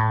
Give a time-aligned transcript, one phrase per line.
[0.00, 0.06] So,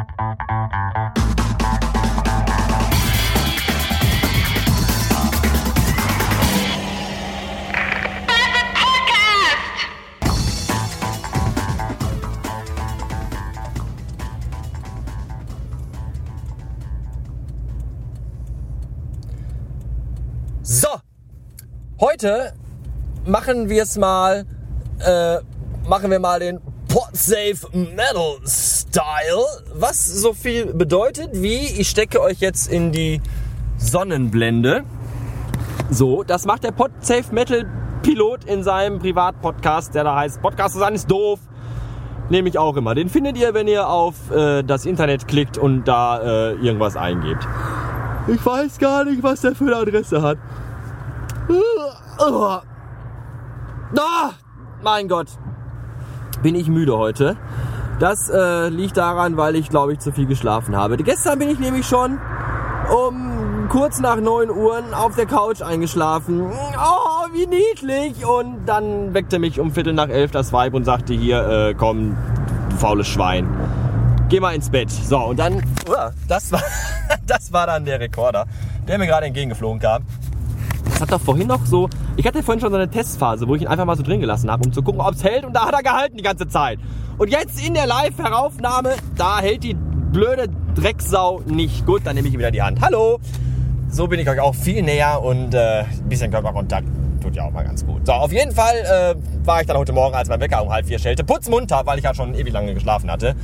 [21.99, 22.53] heute
[23.25, 24.45] machen wir es mal,
[24.99, 25.37] äh,
[25.87, 26.59] machen wir mal den
[26.89, 29.45] Podsafe Metal Style,
[29.75, 33.21] was so viel bedeutet wie ich stecke euch jetzt in die
[33.77, 34.83] Sonnenblende.
[35.91, 37.65] So, das macht der Podsafe Metal
[38.01, 41.39] Pilot in seinem Privatpodcast, der da heißt Podcast zu sein ist doof.
[42.29, 42.95] Nehme ich auch immer.
[42.95, 47.47] Den findet ihr, wenn ihr auf äh, das Internet klickt und da äh, irgendwas eingebt.
[48.27, 50.39] Ich weiß gar nicht, was der für eine Adresse hat.
[52.19, 52.59] Oh,
[54.81, 55.27] mein Gott.
[56.41, 57.37] Bin ich müde heute.
[57.99, 60.95] Das äh, liegt daran, weil ich, glaube ich, zu viel geschlafen habe.
[60.97, 62.17] Gestern bin ich nämlich schon
[62.89, 66.49] um kurz nach 9 Uhr auf der Couch eingeschlafen.
[66.49, 68.25] Oh, wie niedlich.
[68.25, 72.17] Und dann weckte mich um Viertel nach elf das Weib und sagte hier, äh, komm,
[72.69, 73.47] du faules Schwein.
[74.29, 74.89] Geh mal ins Bett.
[74.91, 76.61] So, und dann, uh, das war,
[77.27, 78.45] das war dann der Rekorder,
[78.87, 80.03] der mir gerade entgegengeflogen kam.
[80.99, 83.61] Das hat doch vorhin noch so, ich hatte vorhin schon so eine Testphase, wo ich
[83.61, 85.45] ihn einfach mal so drin gelassen habe, um zu gucken, ob es hält.
[85.45, 86.77] Und da hat er gehalten die ganze Zeit.
[87.17, 91.85] Und jetzt in der Live-Heraufnahme, da hält die blöde Drecksau nicht.
[91.85, 92.81] Gut, dann nehme ich wieder die Hand.
[92.81, 93.17] Hallo!
[93.89, 96.89] So bin ich euch auch viel näher und äh, ein bisschen Körperkontakt
[97.23, 98.05] tut ja auch mal ganz gut.
[98.05, 100.85] So, auf jeden Fall äh, war ich dann heute Morgen, als mein Wecker um halb
[100.85, 103.37] vier schellte, putzmunter, weil ich ja schon ewig lange geschlafen hatte.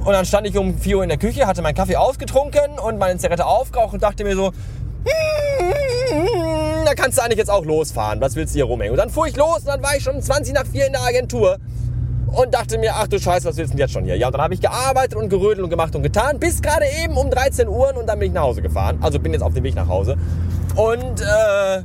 [0.00, 2.98] Und dann stand ich um 4 Uhr in der Küche, hatte meinen Kaffee ausgetrunken und
[2.98, 5.37] meine Zigarette aufgeraucht und dachte mir so, hm,
[6.88, 8.20] da kannst du eigentlich jetzt auch losfahren.
[8.20, 8.92] Was willst du hier rumhängen?
[8.92, 11.02] Und dann fuhr ich los und dann war ich schon 20 nach 4 in der
[11.02, 11.58] Agentur
[12.28, 14.16] und dachte mir, ach du Scheiße, was willst du denn jetzt schon hier?
[14.16, 17.16] Ja, und dann habe ich gearbeitet und gerödelt und gemacht und getan, bis gerade eben
[17.16, 18.98] um 13 Uhr und dann bin ich nach Hause gefahren.
[19.02, 20.16] Also bin jetzt auf dem Weg nach Hause
[20.76, 21.82] und äh,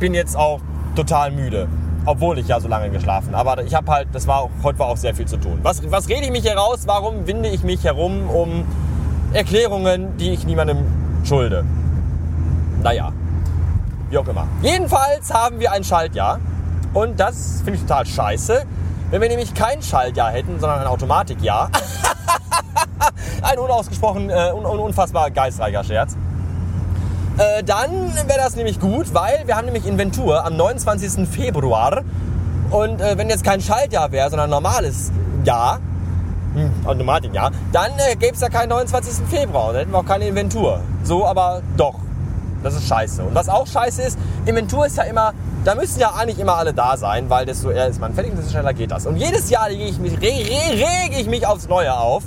[0.00, 0.60] bin jetzt auch
[0.96, 1.68] total müde.
[2.08, 3.34] Obwohl ich ja so lange geschlafen.
[3.34, 5.58] Aber ich habe halt, das war heute war auch sehr viel zu tun.
[5.62, 6.82] Was, was rede ich mich heraus?
[6.86, 8.64] Warum winde ich mich herum um
[9.32, 10.78] Erklärungen, die ich niemandem
[11.24, 11.64] schulde?
[12.84, 13.12] Naja,
[14.10, 14.46] wie auch immer.
[14.62, 16.40] Jedenfalls haben wir ein Schaltjahr.
[16.94, 18.64] Und das finde ich total scheiße.
[19.10, 21.70] Wenn wir nämlich kein Schaltjahr hätten, sondern ein Automatikjahr.
[23.42, 26.16] ein unausgesprochen, äh, un unfassbar geistreicher Scherz.
[27.38, 31.28] Äh, dann wäre das nämlich gut, weil wir haben nämlich Inventur am 29.
[31.28, 32.02] Februar.
[32.70, 35.12] Und äh, wenn jetzt kein Schaltjahr wäre, sondern ein normales
[35.44, 35.80] Jahr,
[36.54, 39.26] hm, Automatikjahr, dann äh, gäbe es ja keinen 29.
[39.28, 39.72] Februar.
[39.72, 40.80] Dann hätten wir auch keine Inventur.
[41.04, 42.05] So aber doch.
[42.62, 43.22] Das ist scheiße.
[43.22, 45.32] Und was auch scheiße ist, Inventur ist ja immer,
[45.64, 48.38] da müssen ja eigentlich immer alle da sein, weil desto eher ist man fertig und
[48.38, 49.06] desto schneller geht das.
[49.06, 52.22] Und jedes Jahr rege ich mich, reg, reg ich mich aufs Neue auf,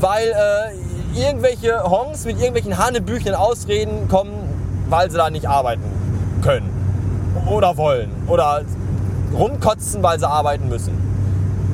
[0.00, 4.32] weil äh, irgendwelche Hongs mit irgendwelchen hanebüchenen Ausreden kommen,
[4.88, 5.82] weil sie da nicht arbeiten
[6.42, 6.70] können
[7.46, 8.62] oder wollen oder
[9.32, 10.98] rumkotzen, weil sie arbeiten müssen.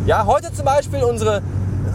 [0.06, 1.42] Ja, heute zum Beispiel unsere,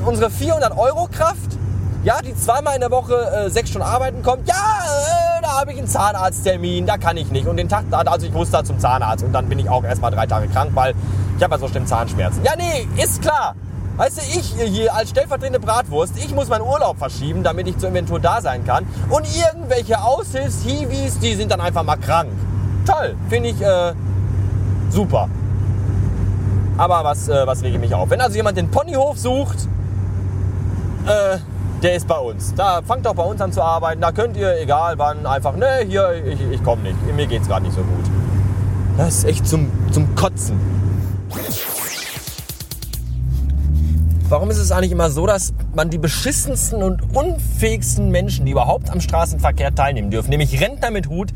[0.06, 1.58] unsere 400 Euro Kraft,
[2.04, 4.48] ja, die zweimal in der Woche äh, sechs Stunden arbeiten kommt.
[4.48, 7.48] Ja, äh, da habe ich einen Zahnarzttermin, da kann ich nicht.
[7.48, 10.12] Und den Tag, also ich muss da zum Zahnarzt und dann bin ich auch erstmal
[10.12, 10.94] drei Tage krank, weil
[11.38, 12.44] ich habe ja so schlimm Zahnschmerzen.
[12.44, 13.56] Ja, nee, ist klar.
[13.98, 17.90] Weißt du, ich hier als stellvertretende Bratwurst, ich muss meinen Urlaub verschieben, damit ich zur
[17.90, 18.86] Inventur da sein kann.
[19.10, 22.30] Und irgendwelche Aushilfs-Hiwis, die sind dann einfach mal krank.
[22.86, 23.94] Toll, finde ich äh,
[24.90, 25.30] super.
[26.78, 28.10] Aber was, äh, was rege ich mich auf?
[28.10, 29.68] Wenn also jemand den Ponyhof sucht,
[31.06, 31.38] äh,
[31.82, 32.54] der ist bei uns.
[32.56, 34.02] Da fangt doch bei uns an zu arbeiten.
[34.02, 36.96] Da könnt ihr, egal wann, einfach, ne, hier, ich, ich komme nicht.
[37.16, 38.06] Mir geht's gerade nicht so gut.
[38.98, 40.60] Das ist echt zum, zum Kotzen.
[44.30, 48.90] Warum ist es eigentlich immer so, dass man die beschissensten und unfähigsten Menschen, die überhaupt
[48.90, 51.32] am Straßenverkehr teilnehmen dürfen, nämlich Rentner mit Hut,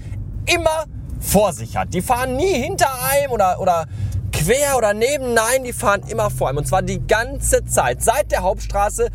[0.45, 0.85] immer
[1.19, 1.93] vor sich hat?
[1.93, 3.85] Die fahren nie hinter einem oder, oder
[4.31, 6.59] quer oder neben, nein, die fahren immer vor einem.
[6.59, 8.01] Und zwar die ganze Zeit.
[8.03, 9.09] Seit der Hauptstraße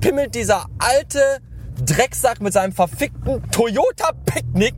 [0.00, 1.40] pimmelt dieser alte
[1.84, 4.74] Drecksack mit seinem verfickten Toyota Picknick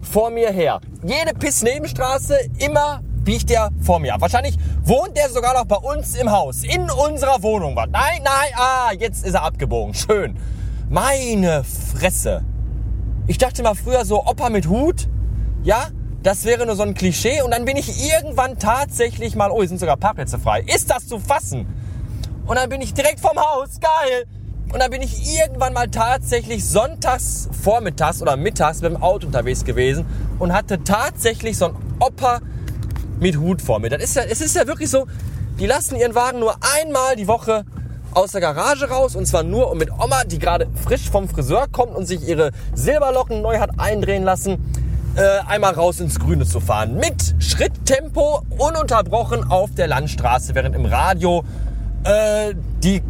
[0.00, 0.80] vor mir her.
[1.02, 4.20] Jede Piss-Nebenstraße, immer biegt der vor mir ab.
[4.20, 7.74] Wahrscheinlich wohnt der sogar noch bei uns im Haus, in unserer Wohnung.
[7.74, 9.94] Nein, nein, ah, jetzt ist er abgebogen.
[9.94, 10.36] Schön.
[10.88, 12.44] Meine Fresse.
[13.26, 15.08] Ich dachte mal früher so Opa mit Hut,
[15.62, 15.86] ja,
[16.22, 19.68] das wäre nur so ein Klischee und dann bin ich irgendwann tatsächlich mal, oh, hier
[19.68, 20.62] sind sogar Parkplätze frei.
[20.62, 21.66] Ist das zu fassen?
[22.46, 24.26] Und dann bin ich direkt vom Haus, geil.
[24.72, 29.64] Und dann bin ich irgendwann mal tatsächlich sonntags vormittags oder mittags mit dem Auto unterwegs
[29.64, 30.06] gewesen
[30.38, 32.40] und hatte tatsächlich so ein Opa
[33.20, 33.90] mit Hut vor mir.
[33.90, 35.06] Das ist ja, es ist ja wirklich so,
[35.60, 37.64] die lassen ihren Wagen nur einmal die Woche
[38.14, 41.66] aus der Garage raus und zwar nur um mit Oma, die gerade frisch vom Friseur
[41.70, 44.58] kommt und sich ihre Silberlocken neu hat eindrehen lassen,
[45.16, 46.96] äh, einmal raus ins Grüne zu fahren.
[46.96, 51.44] Mit Schritttempo, ununterbrochen auf der Landstraße, während im Radio
[52.04, 53.02] äh, die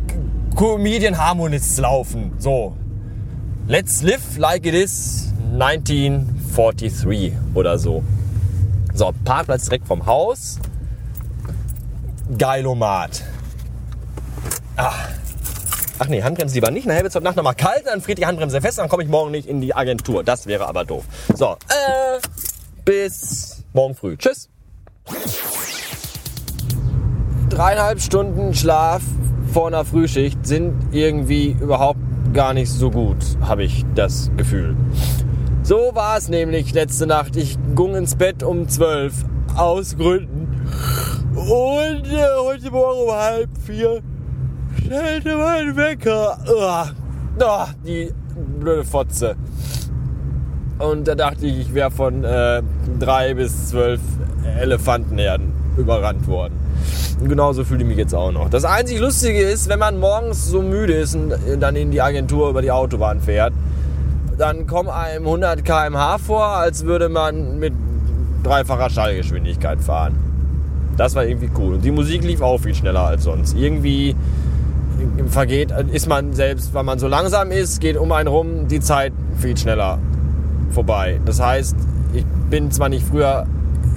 [0.57, 2.33] Comedian Harmonists laufen.
[2.39, 2.77] So.
[3.69, 8.03] Let's live like it is 1943 oder so.
[8.95, 10.59] So, Parkplatz direkt vom Haus.
[12.37, 13.23] Geilomat.
[14.77, 14.93] Ah.
[15.99, 16.87] Ach nee, Handbremse lieber nicht.
[16.87, 19.09] Nachher wird es heute Nacht nochmal kalt, dann friert die Handbremse fest, dann komme ich
[19.09, 20.25] morgen nicht in die Agentur.
[20.25, 21.05] Das wäre aber doof.
[21.35, 22.19] So, äh,
[22.85, 24.17] bis morgen früh.
[24.17, 24.49] Tschüss.
[27.53, 29.03] Dreieinhalb Stunden Schlaf
[29.53, 32.01] vor einer Frühschicht sind irgendwie überhaupt
[32.33, 34.75] gar nicht so gut, habe ich das Gefühl.
[35.63, 37.37] So war es nämlich letzte Nacht.
[37.37, 39.13] Ich ging ins Bett um zwölf
[39.55, 40.67] aus Gründen.
[41.35, 44.01] Und äh, heute Morgen um halb vier
[44.87, 46.39] stellte mein Wecker.
[46.49, 46.91] Oh,
[47.39, 48.15] oh, die
[48.61, 49.37] blöde Fotze.
[50.79, 52.63] Und da dachte ich, ich wäre von äh,
[52.99, 54.01] drei bis zwölf
[54.59, 56.62] Elefantenherden überrannt worden.
[57.21, 58.49] Und genauso fühle ich mich jetzt auch noch.
[58.49, 62.51] Das einzig Lustige ist, wenn man morgens so müde ist und dann in die Agentur
[62.51, 63.53] über die Autobahn fährt,
[64.39, 67.73] dann kommen einem 100 km/h vor, als würde man mit
[68.43, 70.17] dreifacher Schallgeschwindigkeit fahren.
[70.97, 71.75] Das war irgendwie cool.
[71.75, 73.57] Und die Musik lief auch viel schneller als sonst.
[73.57, 74.17] Irgendwie
[75.29, 79.13] vergeht, ist man selbst, weil man so langsam ist, geht um einen rum die Zeit
[79.39, 79.99] viel schneller
[80.71, 81.21] vorbei.
[81.25, 81.77] Das heißt,
[82.15, 83.47] ich bin zwar nicht früher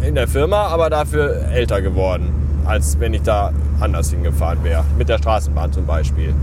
[0.07, 2.29] in der Firma, aber dafür älter geworden,
[2.65, 4.83] als wenn ich da anders hingefahren wäre.
[4.97, 6.33] Mit der Straßenbahn zum Beispiel.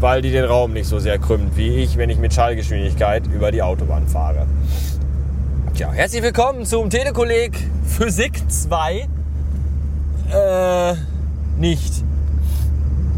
[0.00, 3.50] Weil die den Raum nicht so sehr krümmt wie ich, wenn ich mit Schallgeschwindigkeit über
[3.50, 4.46] die Autobahn fahre.
[5.74, 7.52] Tja, herzlich willkommen zum Telekolleg
[7.84, 9.08] Physik 2.
[10.32, 10.94] Äh,
[11.58, 12.04] nicht.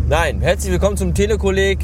[0.09, 1.79] Nein, herzlich willkommen zum Telekolleg.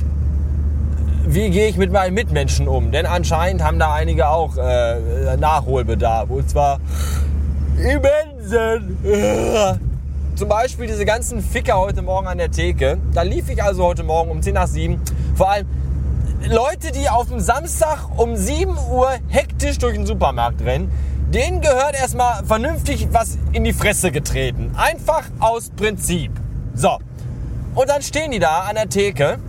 [1.26, 2.90] Wie gehe ich mit meinen Mitmenschen um?
[2.90, 6.30] Denn anscheinend haben da einige auch äh, Nachholbedarf.
[6.30, 6.80] Und zwar
[7.76, 8.98] immensen.
[10.38, 12.98] Zum Beispiel diese ganzen Ficker heute Morgen an der Theke.
[13.12, 15.02] Da lief ich also heute Morgen um 10 nach 7.
[15.34, 15.66] Vor allem
[16.48, 20.92] Leute, die auf dem Samstag um 7 Uhr hektisch durch den Supermarkt rennen.
[21.34, 24.70] Denen gehört erstmal vernünftig was in die Fresse getreten.
[24.76, 26.30] Einfach aus Prinzip.
[26.72, 27.00] So.
[27.74, 29.40] Und dann stehen die da an der Theke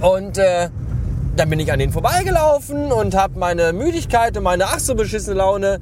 [0.00, 0.68] und äh,
[1.34, 5.38] dann bin ich an denen vorbeigelaufen und habe meine Müdigkeit und meine ach so beschissene
[5.38, 5.80] Laune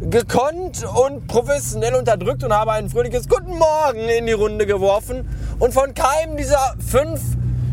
[0.00, 5.28] gekonnt und professionell unterdrückt und habe ein fröhliches Guten Morgen in die Runde geworfen.
[5.58, 7.20] Und von keinem dieser fünf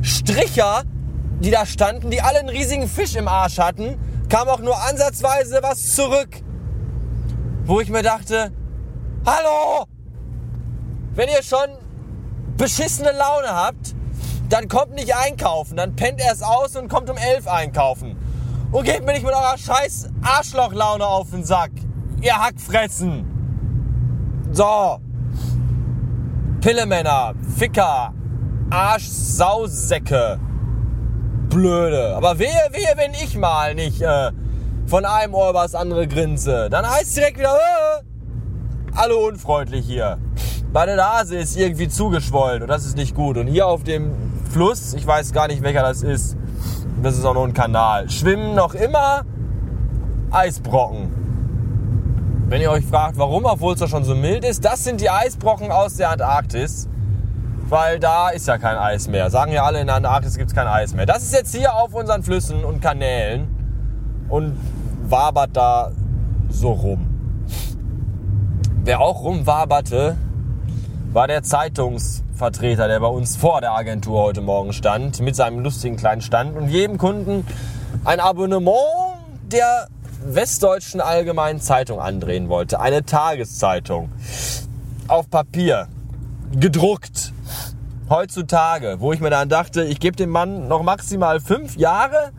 [0.02, 0.84] Stricher,
[1.40, 3.98] die da standen, die alle einen riesigen Fisch im Arsch hatten,
[4.30, 6.42] kam auch nur ansatzweise was zurück.
[7.66, 8.52] Wo ich mir dachte,
[9.26, 9.86] hallo,
[11.14, 11.78] wenn ihr schon
[12.58, 13.96] beschissene Laune habt,
[14.50, 18.16] dann kommt nicht einkaufen, dann pennt erst aus und kommt um elf einkaufen.
[18.72, 21.72] Und geht mir nicht mit eurer scheiß Arschlochlaune auf den Sack.
[22.26, 23.24] Ihr Hackfressen.
[24.52, 24.98] So.
[26.60, 28.16] Pillemänner, Ficker,
[28.72, 30.40] Arschsausäcke.
[31.50, 32.16] Blöde.
[32.16, 34.32] Aber wehe, wehe, wenn ich mal nicht äh,
[34.88, 36.68] von einem Ohr über andere grinse.
[36.72, 40.18] Dann heißt direkt wieder, äh, alle unfreundlich hier.
[40.74, 43.38] Meine Nase ist irgendwie zugeschwollen und das ist nicht gut.
[43.38, 44.16] Und hier auf dem
[44.50, 46.36] Fluss, ich weiß gar nicht welcher das ist,
[47.04, 49.22] das ist auch nur ein Kanal, schwimmen noch immer
[50.32, 51.25] Eisbrocken.
[52.48, 55.10] Wenn ihr euch fragt, warum, obwohl es doch schon so mild ist, das sind die
[55.10, 56.88] Eisbrocken aus der Antarktis.
[57.68, 59.32] Weil da ist ja kein Eis mehr.
[59.32, 61.08] Sagen ja alle, in der Antarktis gibt es kein Eis mehr.
[61.08, 63.48] Das ist jetzt hier auf unseren Flüssen und Kanälen
[64.30, 64.56] und
[65.10, 65.92] wabert da
[66.50, 67.08] so rum.
[68.84, 70.16] Wer auch rumwaberte,
[71.12, 75.96] war der Zeitungsvertreter, der bei uns vor der Agentur heute Morgen stand, mit seinem lustigen
[75.96, 77.44] kleinen Stand und jedem Kunden
[78.04, 78.76] ein Abonnement
[79.52, 79.88] der
[80.24, 82.80] Westdeutschen Allgemeinen Zeitung andrehen wollte.
[82.80, 84.10] Eine Tageszeitung.
[85.08, 85.88] Auf Papier.
[86.56, 87.34] Gedruckt.
[88.10, 88.98] Heutzutage.
[89.00, 92.32] Wo ich mir dann dachte, ich gebe dem Mann noch maximal fünf Jahre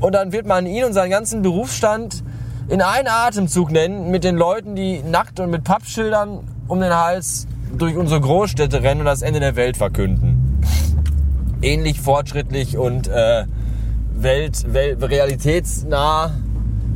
[0.00, 2.22] und dann wird man ihn und seinen ganzen Berufsstand
[2.68, 7.46] in einen Atemzug nennen mit den Leuten, die nackt und mit Pappschildern um den Hals
[7.76, 10.60] durch unsere Großstädte rennen und das Ende der Welt verkünden.
[11.62, 13.44] Ähnlich fortschrittlich und äh,
[14.14, 16.32] Welt, Welt, realitätsnah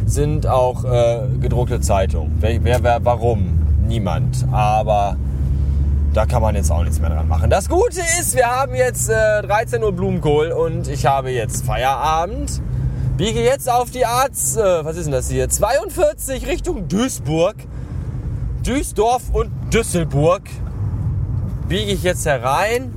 [0.06, 2.38] sind auch äh, gedruckte Zeitungen.
[2.40, 3.58] Wer, wer, wer, warum?
[3.86, 4.46] Niemand.
[4.52, 5.16] Aber
[6.14, 7.50] da kann man jetzt auch nichts mehr dran machen.
[7.50, 12.62] Das Gute ist, wir haben jetzt äh, 13 Uhr Blumenkohl und ich habe jetzt Feierabend.
[13.16, 15.48] Biege jetzt auf die Arzt, äh, was ist denn das hier?
[15.48, 17.56] 42 Richtung Duisburg.
[18.62, 20.42] Duisdorf und Düsselburg
[21.68, 22.92] biege ich jetzt herein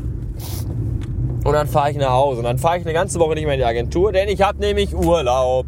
[1.44, 2.40] Und dann fahre ich nach Hause.
[2.40, 4.60] Und dann fahre ich eine ganze Woche nicht mehr in die Agentur, denn ich habe
[4.60, 5.66] nämlich Urlaub.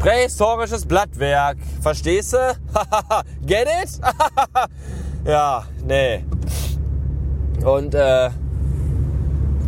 [0.00, 1.58] Prähistorisches Blattwerk.
[1.82, 2.38] Verstehst du?
[3.46, 4.00] Get it?
[5.26, 6.24] ja, nee.
[7.62, 8.30] Und äh,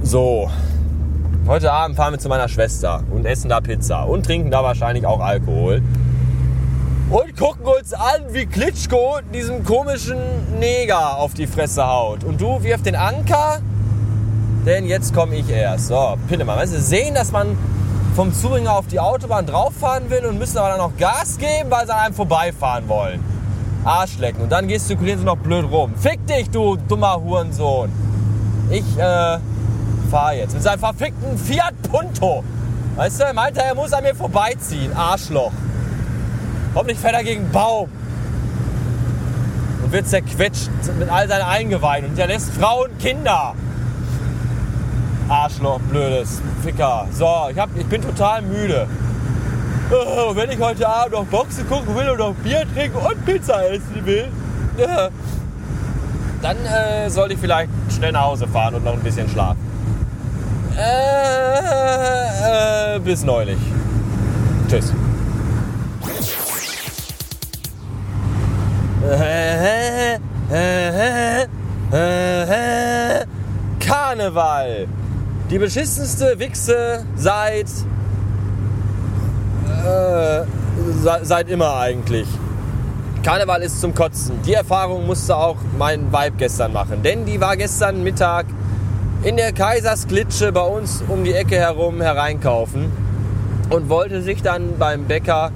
[0.03, 0.51] so.
[1.47, 5.05] Heute Abend fahren wir zu meiner Schwester und essen da Pizza und trinken da wahrscheinlich
[5.05, 5.83] auch Alkohol.
[7.11, 10.19] Und gucken uns an, wie Klitschko diesem komischen
[10.59, 12.25] Neger auf die Fresse haut.
[12.25, 13.59] Und du wirf den Anker,
[14.65, 15.89] denn jetzt komme ich erst.
[15.89, 16.57] So, Pillemann.
[16.57, 17.59] Weißt du, sehen, dass man
[18.15, 21.87] vom Zuringer auf die Autobahn drauffahren will und müssen aber dann noch Gas geben, weil
[21.87, 23.25] sie an einem vorbeifahren wollen.
[23.85, 24.43] Arschlecken.
[24.43, 25.95] Und dann gestikulieren sie noch blöd rum.
[25.97, 27.91] Fick dich, du dummer Hurensohn.
[28.71, 29.39] Ich äh,
[30.11, 32.45] fahre jetzt mit seinem verfickten Fiat Punto.
[32.97, 34.95] Weißt du, er meinte, er muss an mir vorbeiziehen.
[34.95, 35.53] Arschloch.
[36.75, 37.89] Hoffentlich fährt er gegen Baum.
[39.83, 43.55] Und wird zerquetscht mit all seinen Eingeweiden und hinterlässt Frauen, Kinder.
[45.33, 47.07] Arschloch, blödes Ficker.
[47.11, 48.87] So, ich, hab, ich bin total müde.
[50.29, 53.67] Und wenn ich heute Abend noch Boxen gucken will und noch Bier trinken und Pizza
[53.71, 54.29] essen will,
[56.43, 59.59] dann äh, sollte ich vielleicht schnell nach Hause fahren und noch ein bisschen schlafen.
[60.77, 61.37] Äh,
[62.97, 63.59] äh, bis neulich.
[64.69, 64.93] Tschüss.
[73.81, 74.89] Karneval.
[75.53, 77.67] Die beschissenste Wichse seit
[79.85, 80.47] äh,
[81.25, 82.27] seit immer eigentlich.
[83.23, 84.41] Karneval ist zum Kotzen.
[84.47, 87.03] Die Erfahrung musste auch mein Weib gestern machen.
[87.03, 88.47] Denn die war gestern Mittag
[89.25, 92.91] in der Kaisersklitsche bei uns um die Ecke herum hereinkaufen
[93.69, 95.53] und wollte sich dann beim Bäcker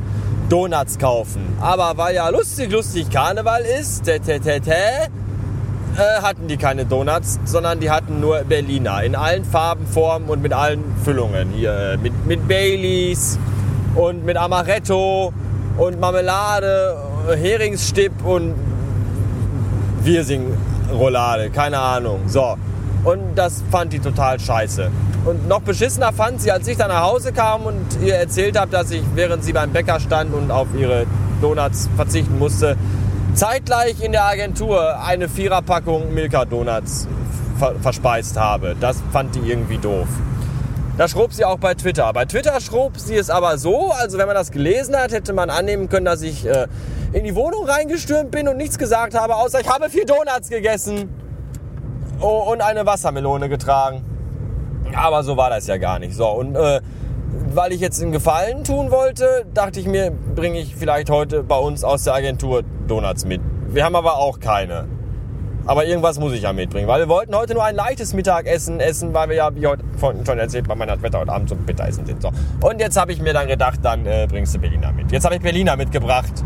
[0.50, 1.56] Donuts kaufen.
[1.58, 5.08] Aber weil ja lustig, lustig Karneval ist, tä, tä,
[5.98, 9.02] äh, hatten die keine Donuts, sondern die hatten nur Berliner.
[9.02, 11.50] In allen Farben, Formen und mit allen Füllungen.
[11.50, 13.38] Hier äh, mit, mit Baileys
[13.94, 15.32] und mit Amaretto
[15.78, 16.96] und Marmelade,
[17.36, 18.54] Heringsstipp und
[20.02, 21.50] Wirsing-Roulade.
[21.50, 22.20] Keine Ahnung.
[22.26, 22.56] So.
[23.04, 24.90] Und das fand die total scheiße.
[25.24, 28.70] Und noch beschissener fand sie, als ich dann nach Hause kam und ihr erzählt habe,
[28.70, 31.06] dass ich, während sie beim Bäcker stand und auf ihre
[31.40, 32.76] Donuts verzichten musste,
[33.36, 37.06] zeitgleich in der Agentur eine Viererpackung Milka Donuts
[37.82, 38.74] verspeist habe.
[38.80, 40.08] Das fand die irgendwie doof.
[40.96, 42.10] Da schrob sie auch bei Twitter.
[42.14, 45.50] Bei Twitter schrob sie es aber so, also wenn man das gelesen hat, hätte man
[45.50, 46.66] annehmen können, dass ich äh,
[47.12, 51.10] in die Wohnung reingestürmt bin und nichts gesagt habe, außer ich habe vier Donuts gegessen
[52.20, 54.02] oh, und eine Wassermelone getragen.
[54.94, 56.14] Aber so war das ja gar nicht.
[56.14, 56.80] So, und äh,
[57.56, 61.56] weil ich jetzt einen Gefallen tun wollte, dachte ich mir, bringe ich vielleicht heute bei
[61.56, 63.40] uns aus der Agentur Donuts mit.
[63.68, 64.86] Wir haben aber auch keine.
[65.64, 69.14] Aber irgendwas muss ich ja mitbringen, weil wir wollten heute nur ein leichtes Mittagessen essen,
[69.14, 72.22] weil wir ja, wie heute schon erzählt, bei meiner Wetter heute Abend zum Mittagessen sind.
[72.22, 72.30] So.
[72.60, 75.10] Und jetzt habe ich mir dann gedacht, dann äh, bringst du Berliner mit.
[75.10, 76.44] Jetzt habe ich Berliner mitgebracht.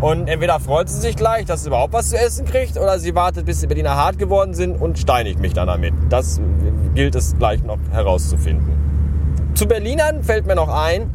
[0.00, 3.14] Und entweder freut sie sich gleich, dass sie überhaupt was zu essen kriegt, oder sie
[3.14, 5.92] wartet, bis die Berliner hart geworden sind und steinigt mich dann damit.
[6.08, 6.40] Das
[6.94, 8.79] gilt es gleich noch herauszufinden.
[9.54, 11.10] Zu Berlinern fällt mir noch ein,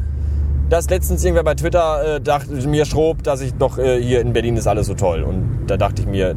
[0.68, 4.32] dass letztens irgendwer bei Twitter äh, dachte, mir schrob, dass ich doch äh, hier in
[4.32, 5.22] Berlin ist alles so toll.
[5.22, 6.34] Und da dachte ich mir,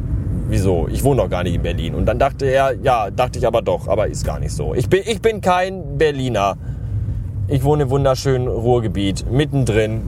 [0.48, 0.88] wieso?
[0.88, 1.94] Ich wohne doch gar nicht in Berlin.
[1.94, 4.74] Und dann dachte er, ja, dachte ich aber doch, aber ist gar nicht so.
[4.74, 6.56] Ich bin, ich bin kein Berliner.
[7.48, 10.02] Ich wohne im wunderschönen Ruhrgebiet, mittendrin,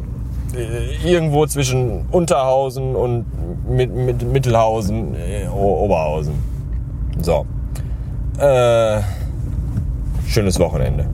[0.54, 3.24] äh, irgendwo zwischen Unterhausen und
[3.68, 6.34] mit, mit Mittelhausen, äh, Oberhausen.
[7.20, 7.46] So.
[8.38, 9.00] Äh,
[10.28, 11.06] schönes Wochenende.